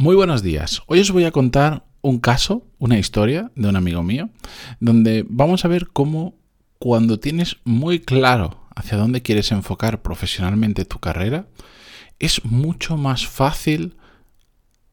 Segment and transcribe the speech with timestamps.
[0.00, 0.80] Muy buenos días.
[0.86, 4.30] Hoy os voy a contar un caso, una historia de un amigo mío,
[4.78, 6.36] donde vamos a ver cómo
[6.78, 11.48] cuando tienes muy claro hacia dónde quieres enfocar profesionalmente tu carrera,
[12.20, 13.96] es mucho más fácil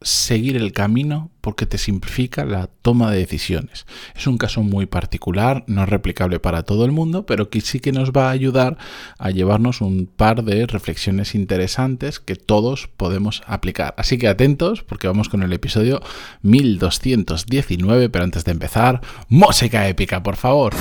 [0.01, 3.85] seguir el camino porque te simplifica la toma de decisiones.
[4.15, 7.91] Es un caso muy particular, no es replicable para todo el mundo, pero sí que
[7.91, 8.77] nos va a ayudar
[9.17, 13.93] a llevarnos un par de reflexiones interesantes que todos podemos aplicar.
[13.97, 16.01] Así que atentos porque vamos con el episodio
[16.41, 20.73] 1219, pero antes de empezar, música épica, por favor.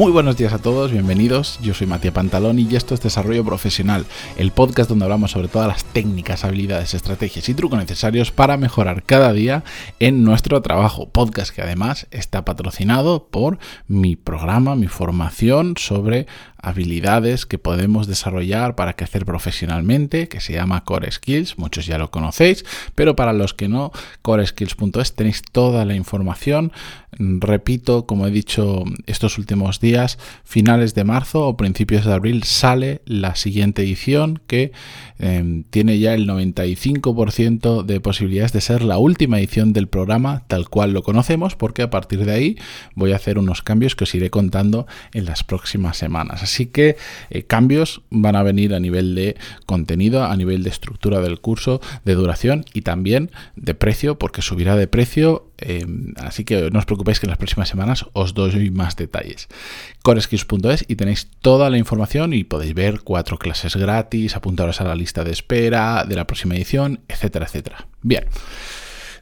[0.00, 1.58] Muy buenos días a todos, bienvenidos.
[1.60, 4.06] Yo soy Matías Pantalón y esto es Desarrollo Profesional,
[4.38, 9.02] el podcast donde hablamos sobre todas las técnicas, habilidades, estrategias y trucos necesarios para mejorar
[9.02, 9.62] cada día
[9.98, 11.10] en nuestro trabajo.
[11.10, 16.26] Podcast que además está patrocinado por mi programa, mi formación sobre
[16.62, 22.10] habilidades que podemos desarrollar para crecer profesionalmente, que se llama Core Skills, muchos ya lo
[22.10, 26.72] conocéis, pero para los que no, coreskills.es tenéis toda la información.
[27.12, 33.02] Repito, como he dicho estos últimos días, finales de marzo o principios de abril sale
[33.04, 34.72] la siguiente edición que
[35.18, 40.68] em, tiene ya el 95% de posibilidades de ser la última edición del programa tal
[40.68, 42.56] cual lo conocemos, porque a partir de ahí
[42.94, 46.42] voy a hacer unos cambios que os iré contando en las próximas semanas.
[46.50, 46.96] Así que
[47.30, 51.80] eh, cambios van a venir a nivel de contenido, a nivel de estructura del curso,
[52.04, 55.46] de duración y también de precio, porque subirá de precio.
[55.58, 59.46] Eh, así que no os preocupéis que en las próximas semanas os doy más detalles.
[60.02, 64.96] Coreskills.es y tenéis toda la información y podéis ver cuatro clases gratis, apuntaros a la
[64.96, 67.86] lista de espera de la próxima edición, etcétera, etcétera.
[68.02, 68.24] Bien.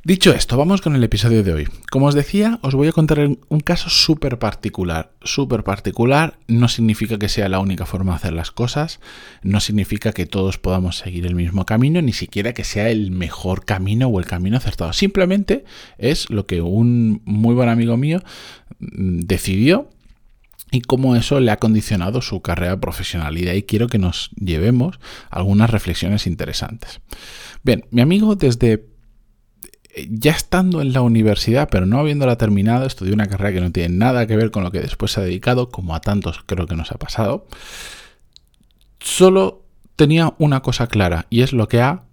[0.09, 1.69] Dicho esto, vamos con el episodio de hoy.
[1.91, 5.12] Como os decía, os voy a contar un caso súper particular.
[5.23, 9.01] Súper particular no significa que sea la única forma de hacer las cosas,
[9.42, 13.67] no significa que todos podamos seguir el mismo camino, ni siquiera que sea el mejor
[13.67, 14.95] camino o el camino acertado.
[14.95, 15.67] Simplemente
[15.98, 18.23] es lo que un muy buen amigo mío
[18.79, 19.90] mm, decidió
[20.70, 23.36] y cómo eso le ha condicionado su carrera profesional.
[23.36, 27.02] Y de ahí quiero que nos llevemos algunas reflexiones interesantes.
[27.63, 28.96] Bien, mi amigo desde
[30.11, 33.97] ya estando en la universidad, pero no habiéndola terminado, estudió una carrera que no tiene
[33.97, 36.77] nada que ver con lo que después se ha dedicado, como a tantos creo que
[36.77, 37.47] nos ha pasado.
[39.01, 39.65] Solo
[39.97, 42.05] tenía una cosa clara y es lo que ha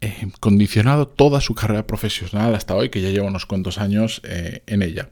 [0.00, 4.62] eh, condicionado toda su carrera profesional hasta hoy, que ya lleva unos cuantos años eh,
[4.66, 5.10] en ella.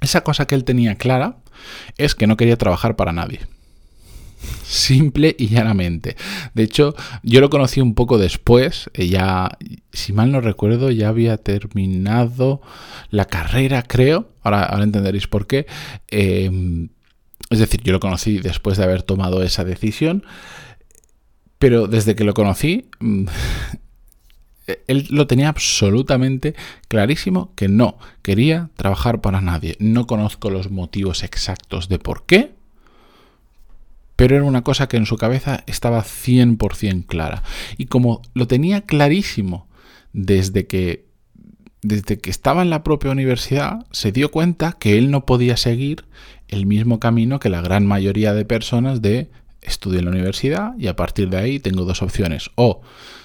[0.00, 1.36] Esa cosa que él tenía clara
[1.98, 3.40] es que no quería trabajar para nadie
[4.64, 6.16] simple y llanamente.
[6.54, 9.58] De hecho, yo lo conocí un poco después, eh, ya,
[9.92, 12.60] si mal no recuerdo, ya había terminado
[13.10, 15.66] la carrera, creo, ahora, ahora entenderéis por qué.
[16.08, 16.88] Em,
[17.50, 20.24] es decir, yo lo conocí después de haber tomado esa decisión,
[21.58, 23.26] pero desde que lo conocí, mm,
[24.86, 26.54] él lo tenía absolutamente
[26.88, 29.76] clarísimo que no quería trabajar para nadie.
[29.80, 32.54] No conozco los motivos exactos de por qué,
[34.16, 37.42] pero era una cosa que en su cabeza estaba 100% clara.
[37.78, 39.68] Y como lo tenía clarísimo
[40.12, 41.06] desde que,
[41.82, 46.04] desde que estaba en la propia universidad, se dio cuenta que él no podía seguir
[46.48, 49.30] el mismo camino que la gran mayoría de personas de
[49.62, 52.50] estudio en la universidad y a partir de ahí tengo dos opciones.
[52.56, 52.82] O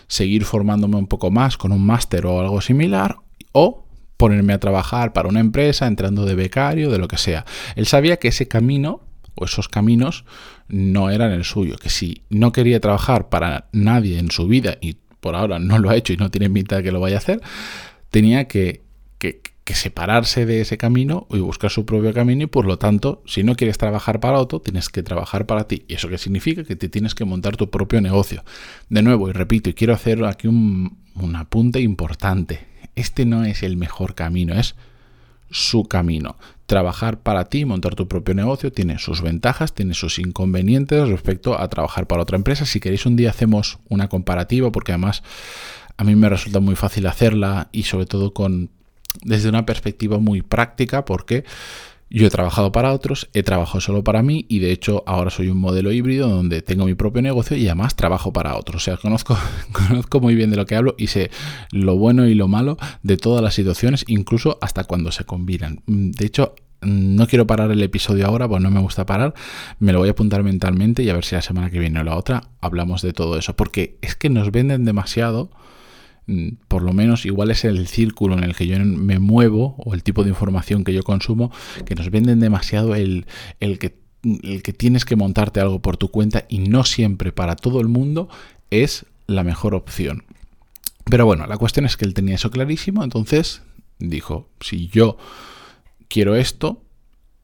[0.07, 3.17] seguir formándome un poco más con un máster o algo similar,
[3.51, 7.45] o ponerme a trabajar para una empresa, entrando de becario, de lo que sea.
[7.75, 9.01] Él sabía que ese camino
[9.37, 10.25] o esos caminos
[10.67, 14.97] no eran el suyo, que si no quería trabajar para nadie en su vida y
[15.19, 17.19] por ahora no lo ha hecho y no tiene pinta de que lo vaya a
[17.19, 17.41] hacer,
[18.09, 18.81] tenía que,
[19.19, 19.41] que,
[19.73, 23.55] separarse de ese camino y buscar su propio camino y por lo tanto, si no
[23.55, 25.83] quieres trabajar para otro, tienes que trabajar para ti.
[25.89, 26.63] ¿Y eso qué significa?
[26.63, 28.45] Que te tienes que montar tu propio negocio.
[28.87, 32.65] De nuevo, y repito, y quiero hacer aquí un, un apunte importante.
[32.95, 34.75] Este no es el mejor camino, es
[35.49, 36.37] su camino.
[36.65, 41.67] Trabajar para ti, montar tu propio negocio, tiene sus ventajas, tiene sus inconvenientes respecto a
[41.69, 42.65] trabajar para otra empresa.
[42.65, 45.23] Si queréis un día hacemos una comparativa, porque además
[45.97, 48.69] a mí me resulta muy fácil hacerla y sobre todo con
[49.23, 51.43] desde una perspectiva muy práctica, porque
[52.09, 55.49] yo he trabajado para otros, he trabajado solo para mí y de hecho ahora soy
[55.49, 58.83] un modelo híbrido donde tengo mi propio negocio y además trabajo para otros.
[58.83, 59.37] O sea, conozco,
[59.71, 61.31] conozco muy bien de lo que hablo y sé
[61.71, 65.81] lo bueno y lo malo de todas las situaciones, incluso hasta cuando se combinan.
[65.85, 69.33] De hecho, no quiero parar el episodio ahora, pues no me gusta parar.
[69.79, 72.03] Me lo voy a apuntar mentalmente y a ver si la semana que viene o
[72.03, 73.55] la otra hablamos de todo eso.
[73.55, 75.57] Porque es que nos venden demasiado mm,
[76.67, 80.03] por lo menos igual es el círculo en el que yo me muevo o el
[80.03, 81.51] tipo de información que yo consumo,
[81.85, 83.25] que nos venden demasiado el,
[83.59, 87.55] el que el que tienes que montarte algo por tu cuenta y no siempre para
[87.55, 88.27] todo el mundo
[88.71, 90.25] es la mejor opción.
[91.05, 93.61] Pero bueno, la cuestión es que él tenía eso clarísimo, entonces
[93.99, 95.17] dijo, si yo
[96.09, 96.81] quiero esto,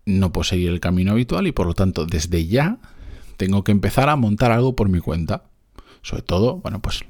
[0.05, 2.79] no puedo seguir el camino habitual y por lo tanto desde ya
[3.37, 5.45] tengo que empezar a montar algo por mi cuenta.
[6.01, 7.05] Sobre todo, bueno, pues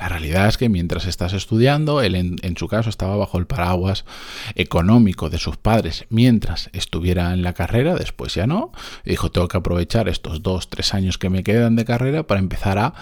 [0.00, 4.06] la realidad es que mientras estás estudiando, él en, su caso estaba bajo el paraguas
[4.54, 8.72] económico de sus padres mientras estuviera en la carrera, después ya no.
[9.04, 12.78] dijo, tengo que aprovechar estos dos, tres años que me quedan de carrera para empezar
[12.78, 12.94] a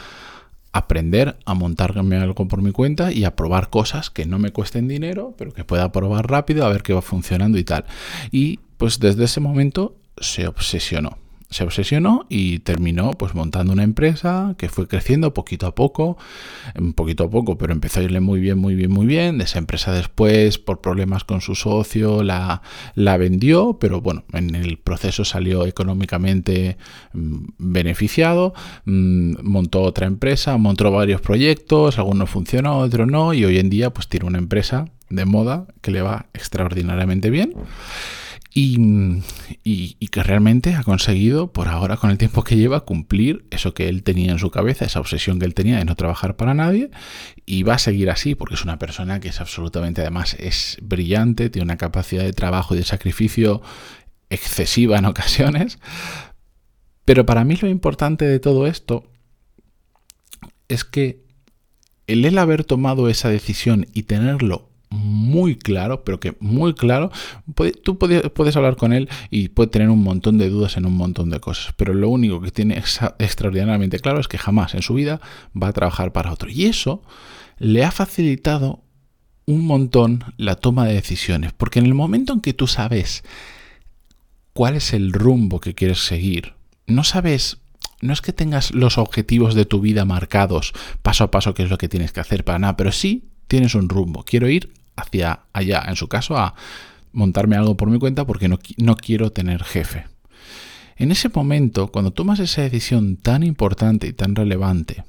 [0.72, 4.88] aprender a montarme algo por mi cuenta y a probar cosas que no me cuesten
[4.88, 7.84] dinero, pero que pueda probar rápido, a ver qué va funcionando y tal.
[8.32, 11.16] Y pues desde ese momento se obsesionó
[11.50, 16.18] se obsesionó y terminó pues montando una empresa que fue creciendo poquito a poco,
[16.94, 19.38] poquito a poco, pero empezó a irle muy bien, muy bien, muy bien.
[19.38, 22.62] De esa empresa después, por problemas con su socio, la,
[22.94, 26.76] la vendió, pero bueno, en el proceso salió económicamente
[27.14, 28.52] mm, beneficiado,
[28.84, 33.90] mm, montó otra empresa, montó varios proyectos, algunos funcionó, otros no, y hoy en día
[33.90, 37.54] pues tiene una empresa de moda que le va extraordinariamente bien
[38.60, 43.88] y, que realmente ha conseguido, por ahora, con el tiempo que lleva, cumplir eso que
[43.88, 46.90] él tenía en su cabeza, esa obsesión que él tenía de no trabajar para nadie,
[47.46, 51.50] y va a seguir así, porque es una persona que es absolutamente, además, es brillante,
[51.50, 53.62] tiene una capacidad de trabajo y de sacrificio
[54.30, 55.78] excesiva en ocasiones.
[57.04, 59.04] Pero para mí lo importante de todo esto
[60.68, 61.22] es que
[62.06, 67.10] el él haber tomado esa decisión y tenerlo muy claro, pero que muy claro,
[67.82, 71.30] tú puedes hablar con él y puede tener un montón de dudas en un montón
[71.30, 72.82] de cosas, pero lo único que tiene
[73.18, 75.20] extraordinariamente claro es que jamás en su vida
[75.60, 76.48] va a trabajar para otro.
[76.50, 77.02] Y eso
[77.58, 78.82] le ha facilitado
[79.46, 83.24] un montón la toma de decisiones, porque en el momento en que tú sabes
[84.52, 86.54] cuál es el rumbo que quieres seguir,
[86.86, 87.58] no sabes
[88.00, 91.70] no es que tengas los objetivos de tu vida marcados paso a paso, qué es
[91.70, 94.24] lo que tienes que hacer para nada, pero sí tienes un rumbo.
[94.24, 96.54] Quiero ir hacia allá, en su caso, a
[97.12, 100.06] montarme algo por mi cuenta porque no, no quiero tener jefe.
[100.96, 105.04] En ese momento, cuando tomas esa decisión tan importante y tan relevante,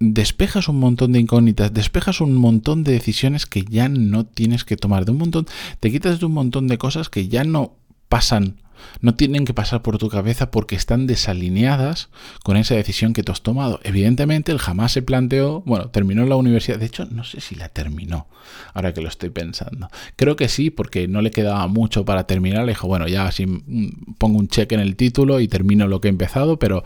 [0.00, 4.76] despejas un montón de incógnitas, despejas un montón de decisiones que ya no tienes que
[4.76, 5.46] tomar, de un montón,
[5.80, 7.76] te quitas de un montón de cosas que ya no
[8.08, 8.56] pasan
[9.00, 12.08] no tienen que pasar por tu cabeza porque están desalineadas
[12.44, 13.80] con esa decisión que tú has tomado.
[13.84, 17.68] Evidentemente, él jamás se planteó, bueno, terminó la universidad, de hecho, no sé si la
[17.68, 18.26] terminó,
[18.74, 19.88] ahora que lo estoy pensando.
[20.16, 23.46] Creo que sí, porque no le quedaba mucho para terminar, le dijo, bueno, ya así
[23.46, 26.84] mm, pongo un cheque en el título y termino lo que he empezado, pero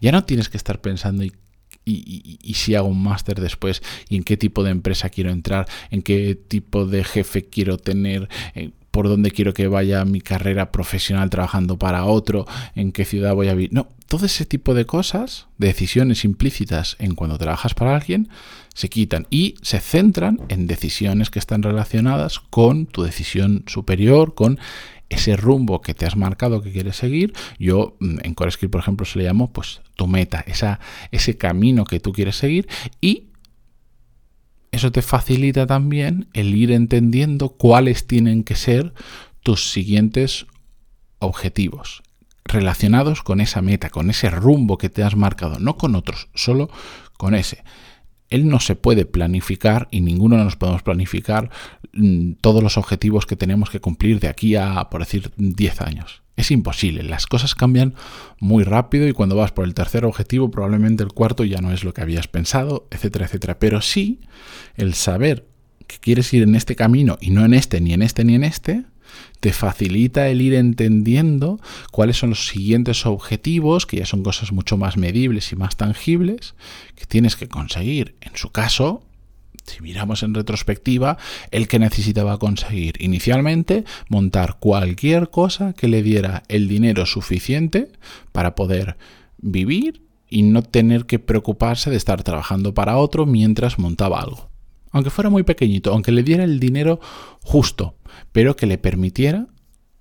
[0.00, 1.32] ya no tienes que estar pensando y
[1.84, 6.02] y, si hago un máster después y en qué tipo de empresa quiero entrar, en
[6.02, 8.28] qué tipo de jefe quiero tener,
[8.94, 12.46] por dónde quiero que vaya mi carrera profesional trabajando para otro,
[12.76, 13.72] en qué ciudad voy a vivir.
[13.72, 18.28] No, todo ese tipo de cosas, de decisiones implícitas en cuando trabajas para alguien,
[18.72, 24.60] se quitan y se centran en decisiones que están relacionadas con tu decisión superior, con
[25.08, 27.32] ese rumbo que te has marcado que quieres seguir.
[27.58, 30.78] Yo mm, en CoreScript, por ejemplo, se le llamo pues tu meta, esa,
[31.10, 32.68] ese camino que tú quieres seguir
[33.00, 33.24] y
[34.74, 38.92] eso te facilita también el ir entendiendo cuáles tienen que ser
[39.42, 40.46] tus siguientes
[41.20, 42.02] objetivos
[42.44, 46.70] relacionados con esa meta, con ese rumbo que te has marcado, no con otros, solo
[47.16, 47.64] con ese.
[48.28, 51.50] Él no se puede planificar y ninguno nos podemos planificar
[52.40, 56.22] todos los objetivos que tenemos que cumplir de aquí a, por decir, 10 años.
[56.36, 57.94] Es imposible, las cosas cambian
[58.40, 61.84] muy rápido y cuando vas por el tercer objetivo probablemente el cuarto ya no es
[61.84, 63.58] lo que habías pensado, etcétera, etcétera.
[63.58, 64.20] Pero sí,
[64.74, 65.46] el saber
[65.86, 68.42] que quieres ir en este camino y no en este, ni en este, ni en
[68.42, 68.84] este,
[69.38, 71.60] te facilita el ir entendiendo
[71.92, 76.54] cuáles son los siguientes objetivos, que ya son cosas mucho más medibles y más tangibles,
[76.96, 78.16] que tienes que conseguir.
[78.20, 79.03] En su caso,
[79.64, 81.18] si miramos en retrospectiva,
[81.50, 87.90] el que necesitaba conseguir inicialmente montar cualquier cosa que le diera el dinero suficiente
[88.32, 88.96] para poder
[89.38, 94.50] vivir y no tener que preocuparse de estar trabajando para otro mientras montaba algo.
[94.90, 97.00] Aunque fuera muy pequeñito, aunque le diera el dinero
[97.42, 97.96] justo,
[98.32, 99.48] pero que le permitiera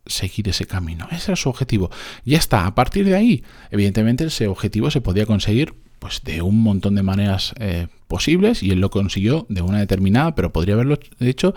[0.06, 1.08] seguir ese camino.
[1.12, 1.90] Ese era su objetivo.
[2.26, 6.62] Ya está, a partir de ahí, evidentemente ese objetivo se podía conseguir pues de un
[6.62, 11.00] montón de maneras eh, posibles y él lo consiguió de una determinada, pero podría haberlo
[11.22, 11.56] hecho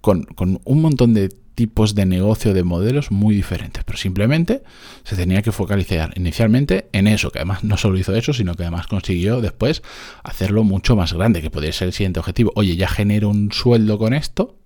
[0.00, 0.26] con,
[0.64, 4.64] un montón de tipos de negocio, de modelos muy diferentes, pero simplemente
[5.04, 8.64] se tenía que focalizar inicialmente en eso, que además no solo hizo eso, sino que
[8.64, 9.84] además consiguió después
[10.24, 12.50] hacerlo mucho más grande, que podría ser el siguiente objetivo.
[12.56, 14.56] Oye, ya genero un sueldo con esto,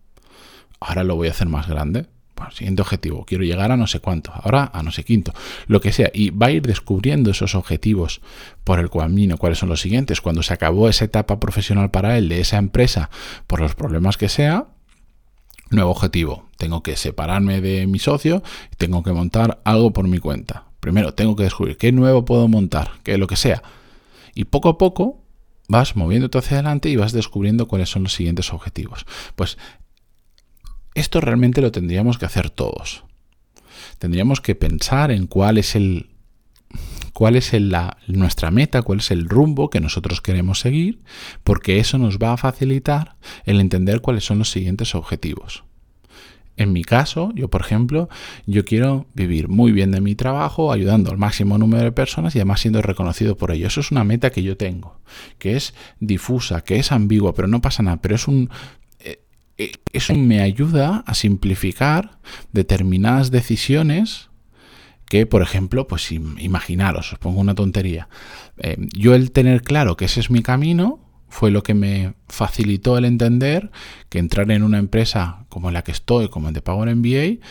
[0.81, 2.07] ahora lo voy a hacer más grande.
[2.37, 5.33] Bueno, siguiente objetivo, quiero llegar a no sé cuánto, ahora a no sé quinto,
[5.69, 8.21] lo que sea, y va a ir descubriendo esos objetivos
[8.63, 10.21] por el camino, cuáles son los siguientes.
[10.21, 13.09] Cuando se acabó esa etapa profesional para él de esa empresa,
[13.47, 14.67] por los problemas que sea,
[15.71, 18.43] nuevo objetivo, tengo que separarme de mi socio,
[18.77, 20.65] tengo que montar algo por mi cuenta.
[20.81, 23.63] Primero, tengo que descubrir qué nuevo puedo montar, qué lo que sea.
[24.35, 25.23] Y poco a poco
[25.69, 29.07] vas moviéndote hacia adelante y vas descubriendo cuáles son los siguientes objetivos.
[29.35, 29.59] Pues
[30.97, 33.05] esto realmente lo tendríamos que hacer todos.
[33.99, 36.11] Tendríamos que pensar en cuál es el
[37.13, 41.01] cuál es la, nuestra meta, cuál es el rumbo que nosotros queremos seguir,
[41.45, 45.65] porque eso nos va a facilitar el entender cuáles son los siguientes objetivos.
[46.59, 48.09] En mi caso, yo por ejemplo,
[48.47, 52.39] yo quiero vivir muy bien de mi trabajo, ayudando al máximo número de personas y
[52.39, 53.67] además siendo reconocido por ello.
[53.67, 55.01] Eso es una meta que yo tengo,
[55.39, 58.51] que es difusa, que es ambigua, pero no pasa nada, pero es un
[59.93, 62.19] eso me ayuda a simplificar
[62.53, 64.29] determinadas decisiones
[65.09, 68.09] que, por ejemplo, pues imaginaros, os pongo una tontería.
[68.59, 72.99] Eh, yo el tener claro que ese es mi camino fue lo que me facilitó
[72.99, 73.71] el entender
[74.09, 77.45] que entrar en una empresa como la que estoy, como el de Power MBA,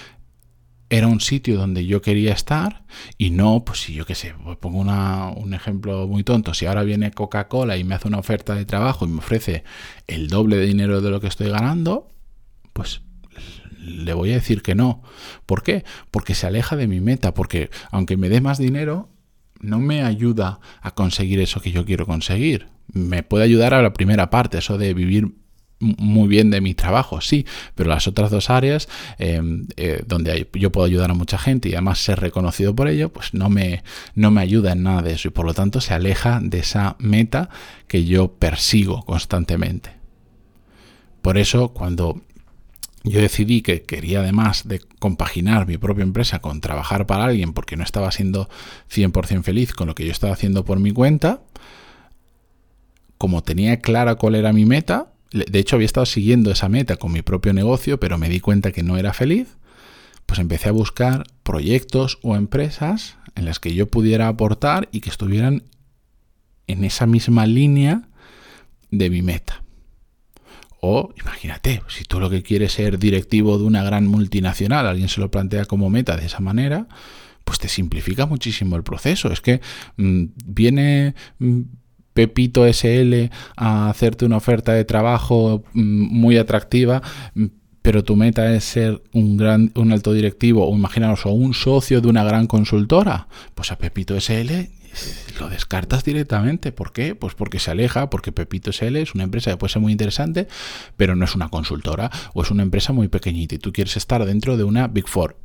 [0.89, 2.83] era un sitio donde yo quería estar
[3.17, 6.83] y no, pues si yo qué sé, pues pongo un ejemplo muy tonto, si ahora
[6.83, 9.63] viene Coca-Cola y me hace una oferta de trabajo y me ofrece
[10.07, 12.11] el doble de dinero de lo que estoy ganando,
[12.73, 13.01] pues
[13.79, 15.03] le voy a decir que no.
[15.45, 15.83] ¿Por qué?
[16.11, 19.09] Porque se aleja de mi meta, porque aunque me dé más dinero,
[19.59, 22.67] no me ayuda a conseguir eso que yo quiero conseguir.
[22.91, 25.35] Me puede ayudar a la primera parte, eso de vivir
[25.79, 28.88] muy bien de mi trabajo, sí, pero las otras dos áreas
[29.20, 29.41] eh,
[29.75, 33.34] eh, donde yo puedo ayudar a mucha gente y además ser reconocido por ello, pues
[33.34, 33.84] no me,
[34.15, 36.96] no me ayuda en nada de eso y por lo tanto se aleja de esa
[37.00, 37.50] meta
[37.88, 39.91] que yo persigo constantemente.
[41.22, 42.22] Por eso cuando
[43.03, 47.77] yo decidí que quería además de compaginar mi propia empresa con trabajar para alguien porque
[47.77, 48.50] no estaba siendo
[48.91, 51.41] 100% feliz con lo que yo estaba haciendo por mi cuenta,
[53.17, 57.12] como tenía clara cuál era mi meta, de hecho había estado siguiendo esa meta con
[57.12, 59.58] mi propio negocio, pero me di cuenta que no era feliz,
[60.25, 65.10] pues empecé a buscar proyectos o empresas en las que yo pudiera aportar y que
[65.10, 65.63] estuvieran
[66.67, 68.08] en esa misma línea
[68.91, 69.62] de mi meta.
[70.79, 75.10] O imagínate, si tú lo que quieres es ser directivo de una gran multinacional, alguien
[75.10, 76.88] se lo plantea como meta de esa manera,
[77.44, 79.32] pues te simplifica muchísimo el proceso.
[79.32, 79.62] Es que
[79.98, 81.15] mm, viene...
[81.39, 81.62] Mm,
[82.15, 87.01] Pepito SL a hacerte una oferta de trabajo mm, muy atractiva,
[87.36, 87.45] mm,
[87.81, 92.00] pero tu meta es ser un gran un alto directivo o imaginaros o un socio
[92.00, 94.69] de una gran consultora, pues a Pepito SL
[95.39, 96.71] lo descartas directamente.
[96.71, 97.15] ¿Por qué?
[97.15, 100.47] Pues porque se aleja, porque Pepito SL es una empresa que puede ser muy interesante,
[100.97, 104.25] pero no es una consultora o es una empresa muy pequeñita y tú quieres estar
[104.25, 105.37] dentro de una Big Four.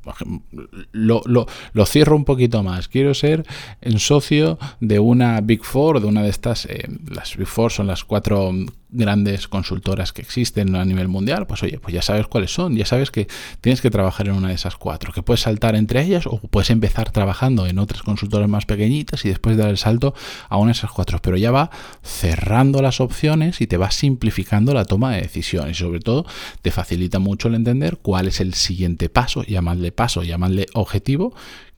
[0.93, 2.89] Lo, lo, cierro un poquito más.
[2.89, 3.47] Quiero ser
[3.81, 7.87] en socio de una Big Four, de una de estas, eh, las Big Four son
[7.87, 8.53] las cuatro
[8.93, 12.87] grandes consultoras que existen a nivel mundial, pues oye, pues ya sabes cuáles son, ya
[12.87, 13.29] sabes que
[13.61, 16.71] tienes que trabajar en una de esas cuatro, que puedes saltar entre ellas o puedes
[16.71, 20.15] empezar trabajando en otras consultoras más pequeñitas y después dar el salto
[20.49, 21.71] a una de esas cuatro, pero ya va
[22.03, 26.27] cerrando las opciones y te va simplificando la toma de decisiones y sobre todo
[26.63, 31.35] te facilita mucho el entender cuál es el siguiente paso, llamadle paso, llamadle objetivo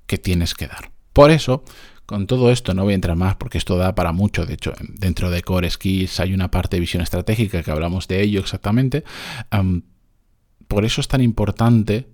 [0.06, 0.92] que tienes que dar.
[1.12, 1.64] Por eso,
[2.06, 4.46] con todo esto no voy a entrar más porque esto da para mucho.
[4.46, 8.22] De hecho, dentro de Core Skills hay una parte de visión estratégica que hablamos de
[8.22, 9.04] ello exactamente.
[10.68, 12.08] por eso es tan importante,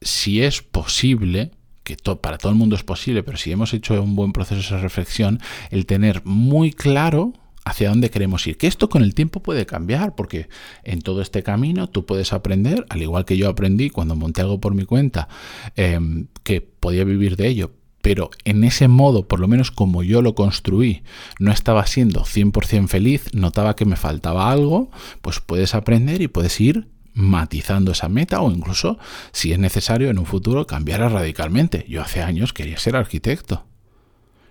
[0.00, 1.50] si es posible,
[1.84, 4.80] que para todo el mundo es posible, pero si hemos hecho un buen proceso de
[4.80, 5.40] reflexión,
[5.70, 7.32] el tener muy claro
[7.64, 8.56] hacia dónde queremos ir.
[8.56, 10.48] Que esto con el tiempo puede cambiar, porque
[10.84, 14.60] en todo este camino tú puedes aprender, al igual que yo aprendí cuando monté algo
[14.60, 15.28] por mi cuenta,
[15.76, 20.20] em, que podía vivir de ello, pero en ese modo, por lo menos como yo
[20.22, 21.02] lo construí,
[21.38, 24.90] no estaba siendo 100% feliz, notaba que me faltaba algo,
[25.22, 28.98] pues puedes aprender y puedes ir matizando esa meta o incluso,
[29.30, 31.86] si es necesario, en un futuro cambiarla radicalmente.
[31.88, 33.64] Yo hace años quería ser arquitecto.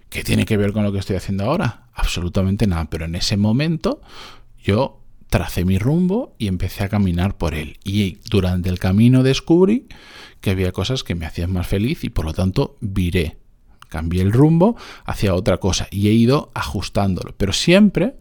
[0.10, 1.88] ¿Qué tiene que ver con lo que estoy haciendo ahora?
[1.94, 4.02] Absolutamente nada, pero en ese momento
[4.64, 7.80] yo tracé mi rumbo y empecé a caminar por él.
[7.84, 9.88] Y durante el camino descubrí
[10.40, 13.41] que había cosas que me hacían más feliz y por lo tanto viré
[13.92, 18.16] cambié el rumbo hacia otra cosa y he ido ajustándolo, pero siempre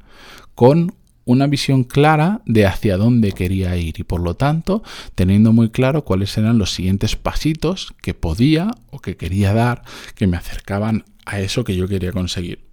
[0.57, 4.83] con una visión clara de hacia dónde quería ir y por lo tanto
[5.15, 9.85] teniendo muy claro cuáles eran los siguientes pasitos que podía o que quería dar
[10.17, 12.65] que me acercaban a eso que yo quería conseguir.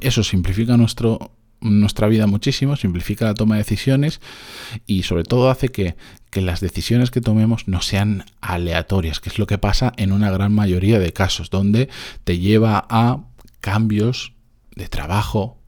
[0.00, 4.20] Eso simplifica nuestro, nuestra vida muchísimo, simplifica la toma de decisiones
[4.84, 5.94] y sobre todo hace que,
[6.30, 10.30] que, las decisiones que tomemos no sean aleatorias, que es lo que pasa en una
[10.30, 11.88] gran mayoría de casos, donde
[12.24, 13.24] te lleva a
[13.60, 14.32] cambios
[14.74, 15.58] de trabajo,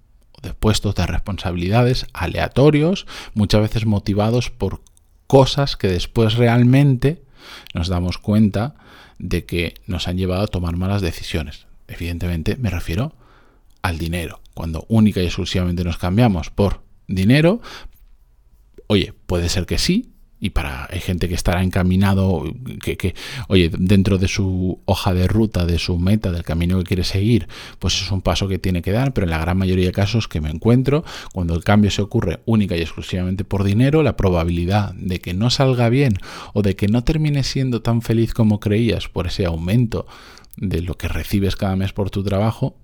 [0.43, 4.83] de puestos de responsabilidades aleatorios, muchas veces motivados por
[5.27, 7.23] cosas que después realmente
[7.75, 8.75] nos damos cuenta
[9.19, 11.67] de que nos han llevado a tomar malas decisiones.
[11.89, 13.15] Evidentemente me refiero
[13.83, 14.41] al dinero.
[14.55, 17.61] Cuando única y exclusivamente nos cambiamos por dinero,
[18.87, 20.12] oye, puede ser que sí,
[20.43, 22.43] y para hay gente que estará encaminado,
[22.83, 23.15] que, que,
[23.47, 27.47] oye, dentro de su hoja de ruta, de su meta, del camino que quiere seguir,
[27.79, 30.27] pues es un paso que tiene que dar, pero en la gran mayoría de casos
[30.27, 34.93] que me encuentro, cuando el cambio se ocurre única y exclusivamente por dinero, la probabilidad
[34.95, 36.19] de que no salga bien
[36.55, 40.09] o de que no termine siendo tan feliz como creías por ese aumento
[40.57, 42.75] de lo que recibes cada mes por tu trabajo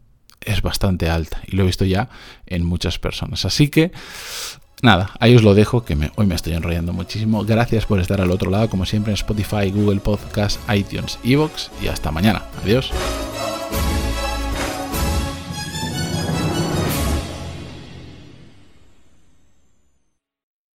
[0.41, 2.09] es bastante alta y lo he visto ya
[2.47, 3.45] en muchas personas.
[3.45, 3.91] Así que
[4.83, 7.45] nada, ahí os lo dejo, que hoy me estoy enrollando muchísimo.
[7.45, 11.89] Gracias por estar al otro lado, como siempre en Spotify, Google Podcast, iTunes, Evox y
[11.89, 12.43] hasta mañana.
[12.63, 12.91] Adiós.